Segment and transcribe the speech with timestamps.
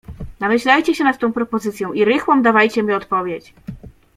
[0.39, 3.53] "Namyślajcie się nad tą propozycją i rychłą dawajcie mi odpowiedź."